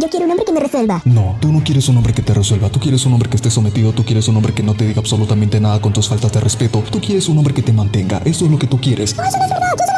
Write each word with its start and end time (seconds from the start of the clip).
Yo 0.00 0.08
quiero 0.08 0.26
un 0.26 0.30
hombre 0.30 0.46
que 0.46 0.52
me 0.52 0.60
resuelva. 0.60 1.02
No, 1.04 1.36
tú 1.40 1.50
no 1.50 1.64
quieres 1.64 1.88
un 1.88 1.96
hombre 1.96 2.12
que 2.12 2.22
te 2.22 2.32
resuelva. 2.32 2.70
Tú 2.70 2.78
quieres 2.78 3.04
un 3.04 3.14
hombre 3.14 3.28
que 3.28 3.34
esté 3.34 3.50
sometido. 3.50 3.92
Tú 3.92 4.04
quieres 4.04 4.28
un 4.28 4.36
hombre 4.36 4.54
que 4.54 4.62
no 4.62 4.74
te 4.74 4.86
diga 4.86 5.00
absolutamente 5.00 5.58
nada 5.60 5.80
con 5.80 5.92
tus 5.92 6.08
faltas 6.08 6.30
de 6.32 6.38
respeto. 6.38 6.84
Tú 6.88 7.00
quieres 7.00 7.28
un 7.28 7.36
hombre 7.38 7.52
que 7.52 7.62
te 7.62 7.72
mantenga. 7.72 8.22
Eso 8.24 8.44
es 8.44 8.50
lo 8.52 8.58
que 8.60 8.68
tú 8.68 8.80
quieres. 8.80 9.16
No, 9.16 9.24
eso 9.24 9.38
no 9.38 9.44
es 9.44 9.50
verdad. 9.50 9.97